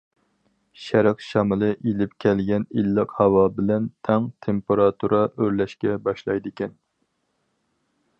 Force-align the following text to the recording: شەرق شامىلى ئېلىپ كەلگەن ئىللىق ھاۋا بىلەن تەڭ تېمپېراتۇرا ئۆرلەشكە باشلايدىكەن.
شەرق 0.83 1.19
شامىلى 1.25 1.67
ئېلىپ 1.89 2.15
كەلگەن 2.25 2.65
ئىللىق 2.79 3.13
ھاۋا 3.17 3.43
بىلەن 3.59 3.85
تەڭ 4.09 4.25
تېمپېراتۇرا 4.47 5.21
ئۆرلەشكە 5.29 5.95
باشلايدىكەن. 6.09 6.75